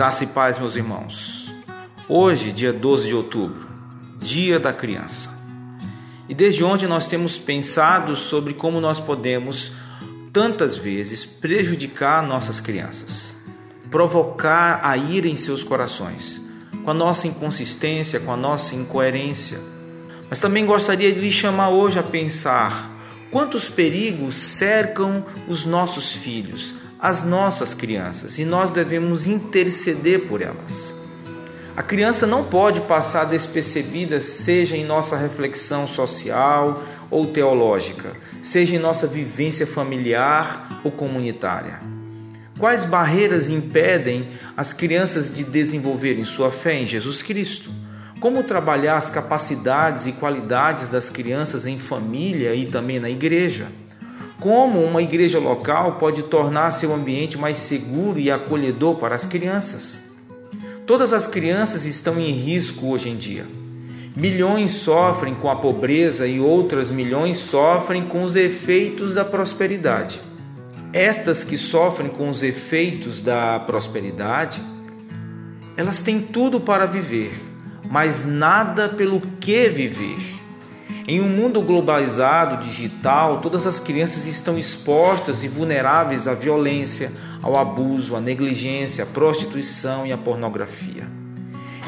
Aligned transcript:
Graça 0.00 0.24
e 0.24 0.28
paz, 0.28 0.58
meus 0.58 0.76
irmãos. 0.76 1.52
Hoje, 2.08 2.52
dia 2.52 2.72
12 2.72 3.08
de 3.08 3.14
outubro, 3.14 3.68
Dia 4.18 4.58
da 4.58 4.72
Criança. 4.72 5.28
E 6.26 6.34
desde 6.34 6.64
ontem 6.64 6.86
nós 6.86 7.06
temos 7.06 7.36
pensado 7.36 8.16
sobre 8.16 8.54
como 8.54 8.80
nós 8.80 8.98
podemos 8.98 9.72
tantas 10.32 10.78
vezes 10.78 11.26
prejudicar 11.26 12.22
nossas 12.22 12.62
crianças, 12.62 13.36
provocar 13.90 14.80
a 14.82 14.96
ira 14.96 15.28
em 15.28 15.36
seus 15.36 15.62
corações, 15.62 16.40
com 16.82 16.90
a 16.90 16.94
nossa 16.94 17.26
inconsistência, 17.26 18.20
com 18.20 18.32
a 18.32 18.38
nossa 18.38 18.74
incoerência. 18.74 19.58
Mas 20.30 20.40
também 20.40 20.64
gostaria 20.64 21.12
de 21.12 21.20
lhe 21.20 21.30
chamar 21.30 21.68
hoje 21.68 21.98
a 21.98 22.02
pensar 22.02 22.90
quantos 23.30 23.68
perigos 23.68 24.34
cercam 24.34 25.26
os 25.46 25.66
nossos 25.66 26.14
filhos, 26.14 26.72
as 27.00 27.22
nossas 27.22 27.72
crianças 27.72 28.38
e 28.38 28.44
nós 28.44 28.70
devemos 28.70 29.26
interceder 29.26 30.28
por 30.28 30.42
elas. 30.42 30.94
A 31.76 31.82
criança 31.82 32.26
não 32.26 32.44
pode 32.44 32.82
passar 32.82 33.24
despercebida, 33.24 34.20
seja 34.20 34.76
em 34.76 34.84
nossa 34.84 35.16
reflexão 35.16 35.88
social 35.88 36.82
ou 37.10 37.28
teológica, 37.28 38.12
seja 38.42 38.74
em 38.74 38.78
nossa 38.78 39.06
vivência 39.06 39.66
familiar 39.66 40.80
ou 40.84 40.90
comunitária. 40.90 41.80
Quais 42.58 42.84
barreiras 42.84 43.48
impedem 43.48 44.28
as 44.54 44.74
crianças 44.74 45.32
de 45.32 45.42
desenvolverem 45.42 46.26
sua 46.26 46.50
fé 46.50 46.74
em 46.74 46.86
Jesus 46.86 47.22
Cristo? 47.22 47.70
Como 48.20 48.42
trabalhar 48.42 48.98
as 48.98 49.08
capacidades 49.08 50.06
e 50.06 50.12
qualidades 50.12 50.90
das 50.90 51.08
crianças 51.08 51.64
em 51.64 51.78
família 51.78 52.54
e 52.54 52.66
também 52.66 53.00
na 53.00 53.08
igreja? 53.08 53.68
Como 54.40 54.82
uma 54.82 55.02
igreja 55.02 55.38
local 55.38 55.96
pode 55.96 56.22
tornar 56.22 56.70
seu 56.70 56.94
ambiente 56.94 57.36
mais 57.36 57.58
seguro 57.58 58.18
e 58.18 58.30
acolhedor 58.30 58.96
para 58.96 59.14
as 59.14 59.26
crianças? 59.26 60.02
Todas 60.86 61.12
as 61.12 61.26
crianças 61.26 61.84
estão 61.84 62.18
em 62.18 62.32
risco 62.32 62.86
hoje 62.86 63.10
em 63.10 63.16
dia. 63.18 63.46
Milhões 64.16 64.72
sofrem 64.72 65.34
com 65.34 65.50
a 65.50 65.56
pobreza 65.56 66.26
e 66.26 66.40
outras 66.40 66.90
milhões 66.90 67.36
sofrem 67.36 68.06
com 68.06 68.22
os 68.22 68.34
efeitos 68.34 69.12
da 69.12 69.26
prosperidade. 69.26 70.22
Estas 70.90 71.44
que 71.44 71.58
sofrem 71.58 72.08
com 72.08 72.30
os 72.30 72.42
efeitos 72.42 73.20
da 73.20 73.60
prosperidade, 73.60 74.62
elas 75.76 76.00
têm 76.00 76.18
tudo 76.18 76.58
para 76.58 76.86
viver, 76.86 77.32
mas 77.90 78.24
nada 78.24 78.88
pelo 78.88 79.20
que 79.20 79.68
viver. 79.68 80.39
Em 81.10 81.20
um 81.20 81.28
mundo 81.28 81.60
globalizado, 81.60 82.62
digital, 82.62 83.40
todas 83.40 83.66
as 83.66 83.80
crianças 83.80 84.26
estão 84.26 84.56
expostas 84.56 85.42
e 85.42 85.48
vulneráveis 85.48 86.28
à 86.28 86.34
violência, 86.34 87.10
ao 87.42 87.58
abuso, 87.58 88.14
à 88.14 88.20
negligência, 88.20 89.02
à 89.02 89.06
prostituição 89.08 90.06
e 90.06 90.12
à 90.12 90.16
pornografia. 90.16 91.08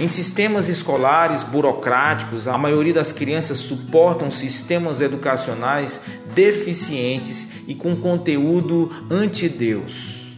Em 0.01 0.09
sistemas 0.09 0.69
escolares 0.69 1.45
burocráticos, 1.45 2.49
a 2.49 2.59
maioria 2.59 2.95
das 2.95 3.13
crianças 3.13 3.59
suportam 3.59 4.29
sistemas 4.29 5.01
educacionais 5.01 6.01
deficientes 6.35 7.47
e 7.69 7.77
com 7.77 7.95
conteúdo 7.95 8.91
anti-Deus. 9.09 10.37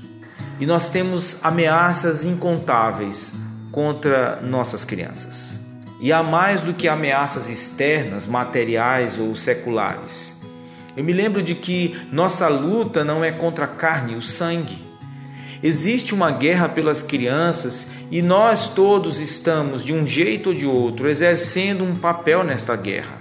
E 0.61 0.67
nós 0.67 0.91
temos 0.91 1.39
ameaças 1.43 2.23
incontáveis 2.23 3.33
contra 3.73 4.43
nossas 4.43 4.85
crianças. 4.85 5.54
E 6.05 6.13
há 6.13 6.23
mais 6.23 6.61
do 6.61 6.75
que 6.75 6.87
ameaças 6.87 7.49
externas, 7.49 8.27
materiais 8.27 9.19
ou 9.19 9.35
seculares. 9.35 10.37
Eu 10.95 11.03
me 11.03 11.15
lembro 11.15 11.43
de 11.43 11.55
que 11.55 11.97
nossa 12.13 12.47
luta 12.47 13.03
não 13.03 13.25
é 13.25 13.33
contra 13.33 13.65
a 13.65 13.69
carne 13.69 14.13
e 14.13 14.17
o 14.17 14.21
sangue. 14.21 14.85
Existe 15.63 16.13
uma 16.13 16.31
guerra 16.31 16.69
pelas 16.69 17.03
crianças 17.03 17.87
e 18.11 18.21
nós 18.21 18.69
todos 18.69 19.19
estamos, 19.19 19.83
de 19.83 19.95
um 19.95 20.07
jeito 20.07 20.51
ou 20.51 20.55
de 20.55 20.67
outro, 20.67 21.09
exercendo 21.09 21.83
um 21.83 21.97
papel 21.97 22.45
nesta 22.45 22.77
guerra. 22.77 23.17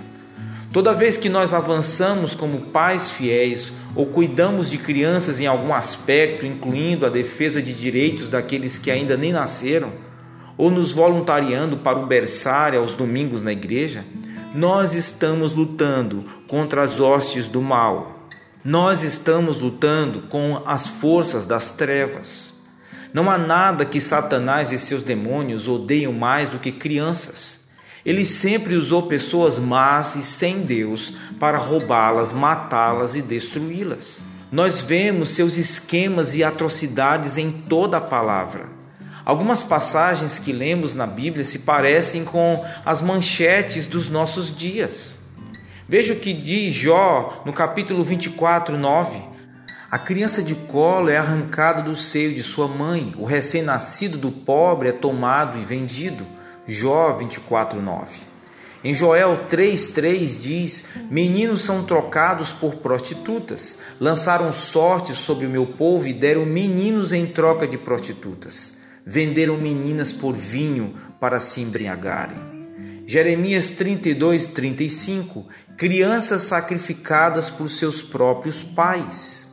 Toda 0.74 0.94
vez 0.94 1.16
que 1.16 1.30
nós 1.30 1.54
avançamos 1.54 2.36
como 2.36 2.64
pais 2.64 3.10
fiéis 3.10 3.72
ou 3.96 4.08
cuidamos 4.08 4.70
de 4.70 4.78
crianças 4.78 5.40
em 5.40 5.48
algum 5.48 5.74
aspecto, 5.74 6.46
incluindo 6.46 7.06
a 7.06 7.10
defesa 7.10 7.62
de 7.62 7.74
direitos 7.74 8.28
daqueles 8.28 8.78
que 8.78 8.92
ainda 8.92 9.16
nem 9.16 9.32
nasceram, 9.32 9.94
ou 10.58 10.70
nos 10.70 10.92
voluntariando 10.92 11.78
para 11.78 12.00
o 12.00 12.06
berçário 12.06 12.80
aos 12.80 12.94
domingos 12.94 13.42
na 13.42 13.52
igreja, 13.52 14.06
nós 14.54 14.94
estamos 14.94 15.54
lutando 15.54 16.26
contra 16.48 16.84
as 16.84 17.00
hostes 17.00 17.48
do 17.48 17.62
mal. 17.62 18.28
Nós 18.64 19.04
estamos 19.04 19.60
lutando 19.60 20.22
com 20.30 20.62
as 20.66 20.88
forças 20.88 21.46
das 21.46 21.72
trevas. 21.72 22.54
Não 23.14 23.30
há 23.30 23.38
nada 23.38 23.84
que 23.84 24.00
Satanás 24.00 24.72
e 24.72 24.80
seus 24.80 25.04
demônios 25.04 25.68
odeiam 25.68 26.14
mais 26.14 26.50
do 26.50 26.60
que 26.60 26.72
crianças. 26.72 27.60
Ele 28.06 28.26
sempre 28.26 28.76
usou 28.76 29.04
pessoas 29.04 29.58
más 29.58 30.16
e 30.16 30.24
sem 30.24 30.62
Deus 30.62 31.14
para 31.40 31.58
roubá-las, 31.58 32.34
matá-las 32.34 33.16
e 33.16 33.22
destruí-las. 33.22 34.22
Nós 34.52 34.82
vemos 34.82 35.30
seus 35.30 35.58
esquemas 35.58 36.36
e 36.36 36.44
atrocidades 36.44 37.38
em 37.38 37.52
toda 37.52 37.98
a 37.98 38.02
palavra. 38.02 38.83
Algumas 39.26 39.64
passagens 39.64 40.38
que 40.38 40.52
lemos 40.52 40.94
na 40.94 41.08
Bíblia 41.08 41.46
se 41.46 41.60
parecem 41.60 42.26
com 42.26 42.66
as 42.86 43.02
manchetes 43.02 43.86
dos 43.86 44.10
nossos 44.10 44.56
dias. 44.56 45.18
Veja 45.88 46.14
o 46.14 46.20
que 46.20 46.34
diz 46.34 46.74
Jó 46.74 47.42
no 47.46 47.54
capítulo 47.54 48.04
24, 48.04 48.78
9. 48.78 49.22
A 49.90 49.98
criança 49.98 50.44
de 50.44 50.56
colo 50.56 51.10
é 51.10 51.16
arrancada 51.16 51.82
do 51.82 51.96
seio 51.96 52.34
de 52.34 52.44
sua 52.44 52.68
mãe, 52.68 53.14
o 53.18 53.24
recém-nascido 53.24 54.18
do 54.18 54.32
pobre 54.32 54.90
é 54.90 54.92
tomado 54.92 55.58
e 55.58 55.64
vendido. 55.64 56.28
Jó 56.68 57.14
24, 57.14 57.82
9. 57.82 58.18
Em 58.84 58.94
Joel 58.94 59.46
3,3 59.48 60.42
diz: 60.42 60.84
Meninos 61.10 61.62
são 61.62 61.84
trocados 61.84 62.52
por 62.52 62.76
prostitutas, 62.76 63.78
lançaram 64.02 64.52
sorte 64.52 65.14
sobre 65.14 65.46
o 65.46 65.50
meu 65.50 65.66
povo 65.66 66.08
e 66.08 66.14
deram 66.14 66.46
meninos 66.46 67.14
em 67.14 67.26
troca 67.26 67.66
de 67.66 67.78
prostitutas 67.78 68.83
venderam 69.06 69.58
meninas 69.58 70.14
por 70.14 70.36
vinho 70.36 70.94
para 71.20 71.40
se 71.40 71.62
embriagarem. 71.62 72.54
Jeremias 73.06 73.70
32, 73.70 74.48
35, 74.48 75.46
crianças 75.76 76.44
sacrificadas 76.44 77.50
por 77.50 77.70
seus 77.70 78.02
próprios 78.02 78.64
pais. 78.64 79.48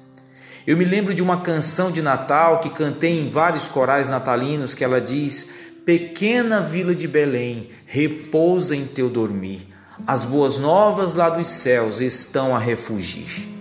Eu 0.66 0.77
me 0.77 0.84
lembro 0.84 1.12
de 1.12 1.22
uma 1.22 1.41
canção 1.41 1.91
de 1.91 2.00
Natal 2.00 2.60
que 2.60 2.71
cantei 2.71 3.19
em 3.19 3.28
vários 3.28 3.69
corais 3.69 4.09
natalinos 4.09 4.75
que 4.75 4.84
ela 4.84 5.00
diz: 5.00 5.49
Pequena 5.84 6.60
vila 6.60 6.94
de 6.94 7.09
Belém, 7.09 7.71
repousa 7.87 8.77
em 8.77 8.87
teu 8.87 9.10
dormir. 9.10 9.66
As 10.06 10.25
boas 10.25 10.56
novas 10.56 11.12
lá 11.12 11.28
dos 11.28 11.49
céus 11.49 12.00
estão 12.00 12.55
a 12.55 12.59
refugir. 12.59 13.59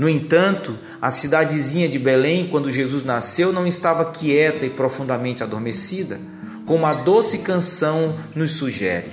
No 0.00 0.08
entanto, 0.08 0.78
a 0.98 1.10
cidadezinha 1.10 1.86
de 1.86 1.98
Belém, 1.98 2.48
quando 2.48 2.72
Jesus 2.72 3.04
nasceu, 3.04 3.52
não 3.52 3.66
estava 3.66 4.02
quieta 4.06 4.64
e 4.64 4.70
profundamente 4.70 5.42
adormecida, 5.42 6.18
como 6.64 6.86
a 6.86 6.94
doce 6.94 7.40
canção 7.40 8.16
nos 8.34 8.52
sugere. 8.52 9.10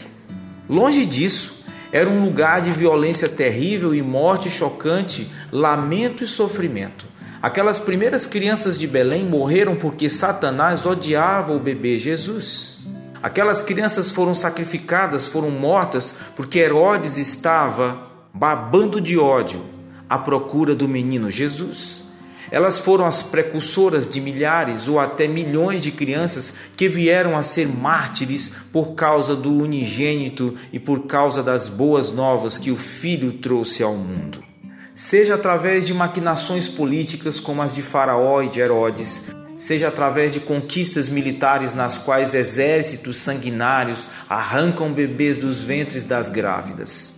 Longe 0.69 1.05
disso, 1.05 1.57
era 1.91 2.09
um 2.09 2.21
lugar 2.21 2.61
de 2.61 2.71
violência 2.71 3.27
terrível 3.27 3.93
e 3.93 4.01
morte 4.01 4.49
chocante, 4.49 5.29
lamento 5.51 6.23
e 6.23 6.27
sofrimento. 6.27 7.05
Aquelas 7.41 7.79
primeiras 7.79 8.25
crianças 8.25 8.79
de 8.79 8.87
Belém 8.87 9.25
morreram 9.25 9.75
porque 9.75 10.09
Satanás 10.09 10.85
odiava 10.85 11.51
o 11.51 11.59
bebê 11.59 11.99
Jesus. 11.99 12.87
Aquelas 13.21 13.61
crianças 13.61 14.09
foram 14.09 14.33
sacrificadas, 14.33 15.27
foram 15.27 15.51
mortas 15.51 16.15
porque 16.33 16.59
Herodes 16.59 17.17
estava 17.17 18.07
babando 18.33 19.01
de 19.01 19.17
ódio 19.17 19.75
à 20.09 20.17
procura 20.17 20.75
do 20.75 20.87
menino 20.87 21.29
Jesus. 21.29 22.07
Elas 22.49 22.79
foram 22.79 23.05
as 23.05 23.21
precursoras 23.21 24.07
de 24.07 24.21
milhares 24.21 24.87
ou 24.87 24.99
até 24.99 25.27
milhões 25.27 25.83
de 25.83 25.91
crianças 25.91 26.53
que 26.77 26.87
vieram 26.87 27.37
a 27.37 27.43
ser 27.43 27.67
mártires 27.67 28.49
por 28.71 28.93
causa 28.93 29.35
do 29.35 29.53
unigênito 29.53 30.55
e 30.71 30.79
por 30.79 31.07
causa 31.07 31.43
das 31.43 31.67
boas 31.67 32.09
novas 32.09 32.57
que 32.57 32.71
o 32.71 32.77
Filho 32.77 33.33
trouxe 33.33 33.83
ao 33.83 33.95
mundo. 33.95 34.41
Seja 34.93 35.35
através 35.35 35.85
de 35.85 35.93
maquinações 35.93 36.69
políticas 36.69 37.39
como 37.39 37.61
as 37.61 37.75
de 37.75 37.81
Faraó 37.81 38.41
e 38.41 38.49
de 38.49 38.61
Herodes, 38.61 39.23
seja 39.57 39.89
através 39.89 40.33
de 40.33 40.39
conquistas 40.39 41.09
militares 41.09 41.73
nas 41.73 41.97
quais 41.97 42.33
exércitos 42.33 43.17
sanguinários 43.17 44.07
arrancam 44.29 44.93
bebês 44.93 45.37
dos 45.37 45.63
ventres 45.63 46.03
das 46.03 46.29
grávidas 46.29 47.16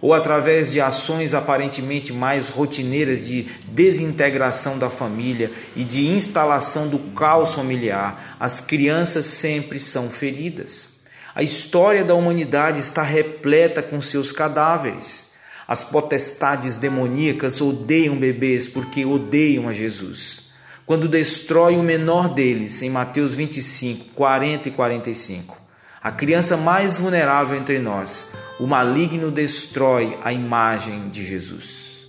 ou 0.00 0.14
através 0.14 0.70
de 0.70 0.80
ações 0.80 1.34
aparentemente 1.34 2.12
mais 2.12 2.48
rotineiras 2.48 3.26
de 3.26 3.42
desintegração 3.68 4.78
da 4.78 4.88
família 4.88 5.50
e 5.76 5.84
de 5.84 6.08
instalação 6.08 6.88
do 6.88 6.98
caos 7.14 7.54
familiar, 7.54 8.36
as 8.40 8.60
crianças 8.60 9.26
sempre 9.26 9.78
são 9.78 10.08
feridas. 10.08 11.00
A 11.34 11.42
história 11.42 12.04
da 12.04 12.14
humanidade 12.14 12.80
está 12.80 13.02
repleta 13.02 13.82
com 13.82 14.00
seus 14.00 14.32
cadáveres. 14.32 15.30
As 15.68 15.84
potestades 15.84 16.76
demoníacas 16.76 17.60
odeiam 17.60 18.18
bebês 18.18 18.66
porque 18.66 19.04
odeiam 19.04 19.68
a 19.68 19.72
Jesus. 19.72 20.50
quando 20.90 21.06
destrói 21.06 21.76
o 21.76 21.84
menor 21.84 22.34
deles, 22.34 22.82
em 22.82 22.90
Mateus 22.90 23.36
25, 23.36 24.06
40 24.06 24.70
e 24.70 24.72
45. 24.72 25.59
A 26.02 26.10
criança 26.10 26.56
mais 26.56 26.96
vulnerável 26.96 27.58
entre 27.58 27.78
nós, 27.78 28.28
o 28.58 28.66
maligno 28.66 29.30
destrói 29.30 30.18
a 30.24 30.32
imagem 30.32 31.10
de 31.10 31.22
Jesus. 31.22 32.08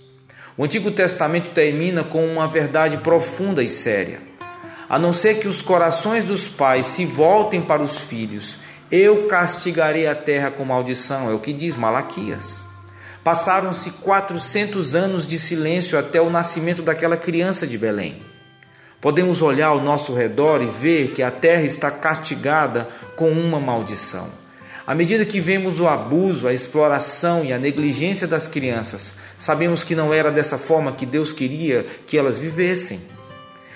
O 0.56 0.64
Antigo 0.64 0.90
Testamento 0.90 1.50
termina 1.50 2.02
com 2.02 2.26
uma 2.26 2.48
verdade 2.48 2.96
profunda 2.98 3.62
e 3.62 3.68
séria. 3.68 4.22
A 4.88 4.98
não 4.98 5.12
ser 5.12 5.40
que 5.40 5.46
os 5.46 5.60
corações 5.60 6.24
dos 6.24 6.48
pais 6.48 6.86
se 6.86 7.04
voltem 7.04 7.60
para 7.60 7.82
os 7.82 8.00
filhos, 8.00 8.58
eu 8.90 9.26
castigarei 9.26 10.06
a 10.06 10.14
terra 10.14 10.50
com 10.50 10.64
maldição, 10.64 11.30
é 11.30 11.34
o 11.34 11.38
que 11.38 11.52
diz 11.52 11.76
Malaquias. 11.76 12.64
Passaram-se 13.22 13.90
400 13.90 14.94
anos 14.94 15.26
de 15.26 15.38
silêncio 15.38 15.98
até 15.98 16.18
o 16.18 16.30
nascimento 16.30 16.80
daquela 16.80 17.18
criança 17.18 17.66
de 17.66 17.76
Belém. 17.76 18.31
Podemos 19.02 19.42
olhar 19.42 19.66
ao 19.66 19.80
nosso 19.80 20.14
redor 20.14 20.62
e 20.62 20.66
ver 20.66 21.08
que 21.08 21.24
a 21.24 21.30
terra 21.32 21.62
está 21.62 21.90
castigada 21.90 22.88
com 23.16 23.32
uma 23.32 23.58
maldição. 23.58 24.28
À 24.86 24.94
medida 24.94 25.26
que 25.26 25.40
vemos 25.40 25.80
o 25.80 25.88
abuso, 25.88 26.46
a 26.46 26.54
exploração 26.54 27.44
e 27.44 27.52
a 27.52 27.58
negligência 27.58 28.28
das 28.28 28.46
crianças, 28.46 29.16
sabemos 29.36 29.82
que 29.82 29.96
não 29.96 30.14
era 30.14 30.30
dessa 30.30 30.56
forma 30.56 30.92
que 30.92 31.04
Deus 31.04 31.32
queria 31.32 31.84
que 32.06 32.16
elas 32.16 32.38
vivessem. 32.38 33.00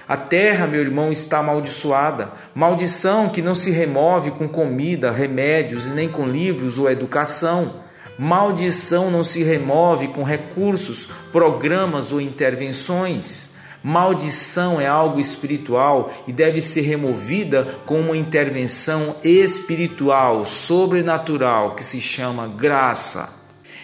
A 0.07 0.17
terra, 0.17 0.65
meu 0.65 0.81
irmão, 0.81 1.11
está 1.11 1.39
amaldiçoada. 1.39 2.31
Maldição 2.55 3.29
que 3.29 3.43
não 3.43 3.57
se 3.57 3.73
remove 3.73 4.31
com 4.31 4.49
comida, 4.49 5.11
remédios 5.11 5.87
e 5.87 5.91
nem 5.91 6.09
com 6.09 6.25
livros 6.25 6.79
ou 6.79 6.89
educação. 6.89 7.81
Maldição 8.17 9.11
não 9.11 9.25
se 9.25 9.43
remove 9.43 10.07
com 10.07 10.23
recursos, 10.23 11.09
programas 11.33 12.13
ou 12.13 12.21
intervenções. 12.21 13.56
Maldição 13.89 14.81
é 14.81 14.87
algo 14.89 15.21
espiritual 15.21 16.13
e 16.27 16.33
deve 16.33 16.61
ser 16.61 16.81
removida 16.81 17.65
com 17.87 18.01
uma 18.01 18.17
intervenção 18.17 19.15
espiritual, 19.23 20.45
sobrenatural, 20.45 21.77
que 21.77 21.85
se 21.85 22.01
chama 22.01 22.49
graça. 22.49 23.29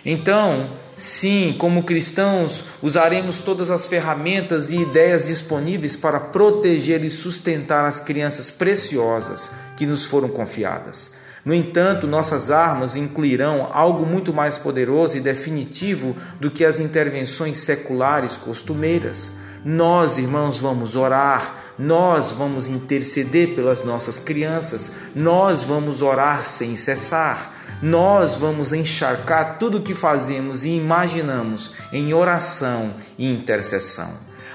Então, 0.04 0.72
Sim, 0.94 1.56
como 1.58 1.82
cristãos, 1.82 2.64
usaremos 2.80 3.40
todas 3.40 3.70
as 3.72 3.86
ferramentas 3.86 4.70
e 4.70 4.76
ideias 4.76 5.26
disponíveis 5.26 5.96
para 5.96 6.20
proteger 6.20 7.02
e 7.02 7.10
sustentar 7.10 7.84
as 7.84 7.98
crianças 7.98 8.50
preciosas 8.50 9.50
que 9.76 9.86
nos 9.86 10.04
foram 10.04 10.28
confiadas. 10.28 11.12
No 11.44 11.52
entanto, 11.52 12.06
nossas 12.06 12.50
armas 12.50 12.94
incluirão 12.94 13.68
algo 13.72 14.06
muito 14.06 14.32
mais 14.32 14.56
poderoso 14.58 15.16
e 15.16 15.20
definitivo 15.20 16.14
do 16.38 16.50
que 16.50 16.64
as 16.64 16.78
intervenções 16.78 17.58
seculares 17.58 18.36
costumeiras. 18.36 19.32
Nós, 19.64 20.18
irmãos, 20.18 20.58
vamos 20.58 20.96
orar, 20.96 21.54
nós 21.78 22.32
vamos 22.32 22.68
interceder 22.68 23.54
pelas 23.54 23.84
nossas 23.84 24.18
crianças, 24.18 24.92
nós 25.14 25.64
vamos 25.64 26.02
orar 26.02 26.44
sem 26.44 26.74
cessar 26.74 27.62
nós 27.82 28.36
vamos 28.36 28.72
encharcar 28.72 29.58
tudo 29.58 29.78
o 29.78 29.82
que 29.82 29.92
fazemos 29.92 30.64
e 30.64 30.70
imaginamos 30.70 31.72
em 31.92 32.14
oração 32.14 32.94
e 33.18 33.28
intercessão. 33.28 34.08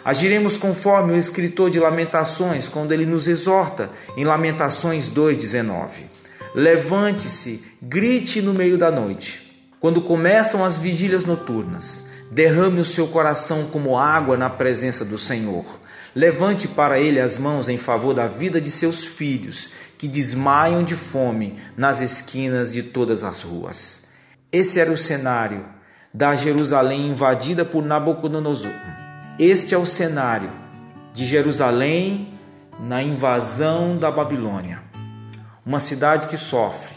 Agiremos 0.06 0.56
conforme 0.56 1.12
o 1.12 1.18
escritor 1.18 1.70
de 1.70 1.78
Lamentações, 1.78 2.70
quando 2.70 2.94
ele 2.94 3.06
nos 3.06 3.28
exorta 3.28 3.90
em 4.16 4.24
Lamentações 4.24 5.10
2,19. 5.10 6.06
Levante-se, 6.56 7.62
grite 7.82 8.42
no 8.42 8.54
meio 8.54 8.78
da 8.78 8.90
noite. 8.90 9.46
Quando 9.78 10.02
começam 10.02 10.64
as 10.64 10.78
vigílias 10.78 11.26
noturnas, 11.26 12.06
derrame 12.32 12.82
o 12.82 12.86
seu 12.86 13.08
coração 13.08 13.66
como 13.66 13.98
água 13.98 14.38
na 14.38 14.50
presença 14.50 15.06
do 15.06 15.18
Senhor. 15.18 15.80
Levante 16.16 16.68
para 16.68 17.00
ele 17.00 17.20
as 17.20 17.38
mãos 17.38 17.70
em 17.70 17.78
favor 17.78 18.14
da 18.14 18.28
vida 18.28 18.60
de 18.60 18.72
seus 18.72 19.06
filhos, 19.06 19.70
que 19.98 20.08
desmaiam 20.08 20.84
de 20.84 20.96
fome 20.96 21.60
nas 21.76 22.02
esquinas 22.02 22.74
de 22.74 22.84
todas 22.84 23.24
as 23.24 23.42
ruas. 23.42 24.04
Esse 24.52 24.80
era 24.80 24.92
o 24.92 24.98
cenário 24.98 25.66
da 26.14 26.36
Jerusalém 26.36 27.10
invadida 27.10 27.64
por 27.64 27.84
Nabucodonosor. 27.84 28.72
Este 29.38 29.76
é 29.76 29.78
o 29.78 29.86
cenário 29.86 30.50
de 31.14 31.26
Jerusalém 31.26 32.34
na 32.80 33.02
invasão 33.02 33.98
da 33.98 34.10
Babilônia. 34.10 34.82
Uma 35.66 35.80
cidade 35.80 36.28
que 36.28 36.38
sofre, 36.38 36.96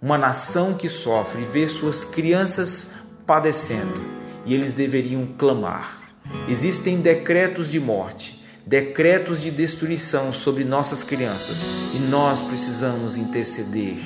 uma 0.00 0.16
nação 0.16 0.74
que 0.74 0.88
sofre 0.88 1.42
e 1.42 1.44
vê 1.44 1.66
suas 1.66 2.04
crianças 2.04 2.88
padecendo, 3.26 4.21
e 4.44 4.54
eles 4.54 4.74
deveriam 4.74 5.26
clamar. 5.38 6.00
Existem 6.48 7.00
decretos 7.00 7.70
de 7.70 7.80
morte 7.80 8.42
decretos 8.66 9.40
de 9.40 9.50
destruição 9.50 10.32
sobre 10.32 10.64
nossas 10.64 11.02
crianças 11.02 11.64
e 11.94 11.98
nós 11.98 12.40
precisamos 12.42 13.16
interceder, 13.16 13.98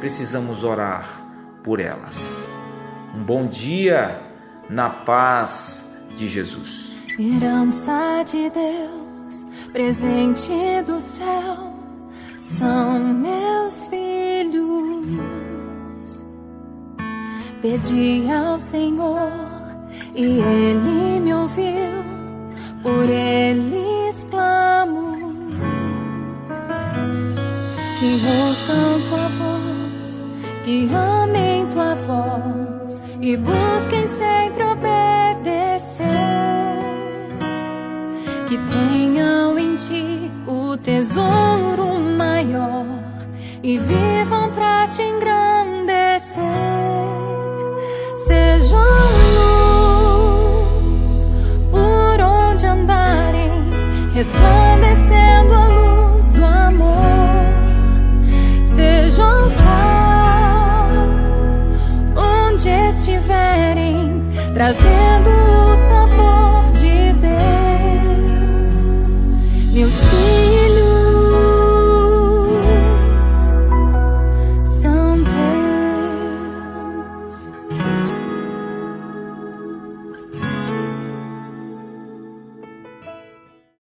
precisamos 0.00 0.64
orar 0.64 1.24
por 1.62 1.80
elas. 1.80 2.36
Um 3.14 3.22
bom 3.22 3.46
dia 3.46 4.20
na 4.68 4.90
paz 4.90 5.86
de 6.16 6.28
Jesus. 6.28 6.92
Herança 7.18 8.24
de 8.24 8.50
Deus, 8.50 9.46
presente 9.72 10.82
do 10.86 11.00
céu, 11.00 11.72
são 12.40 12.98
meus 12.98 13.86
filhos. 13.86 15.12
Pedi 17.60 18.28
ao 18.30 18.58
Senhor 18.58 19.61
e 20.14 20.22
Ele 20.22 21.20
me 21.20 21.34
ouviu, 21.34 22.04
por 22.82 23.08
Ele 23.08 23.82
que 28.02 28.20
ouçam 28.26 29.00
tua 29.08 29.28
voz, 29.28 30.20
que 30.64 30.88
amem 30.92 31.66
tua 31.68 31.94
voz 31.94 33.04
e 33.20 33.36
busquem 33.36 34.08
sempre 34.08 34.64
obedecer. 34.64 36.02
Que 38.48 38.58
tenham 38.58 39.56
em 39.56 39.76
ti 39.76 40.32
o 40.48 40.76
tesouro 40.76 42.00
maior 42.00 42.86
e 43.62 43.78
vivam 43.78 44.50
pra 44.50 44.88